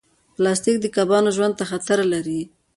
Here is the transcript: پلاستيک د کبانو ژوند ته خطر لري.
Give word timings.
پلاستيک 0.35 0.77
د 0.81 0.85
کبانو 0.95 1.29
ژوند 1.35 1.53
ته 1.59 1.63
خطر 1.71 1.99
لري. 2.13 2.41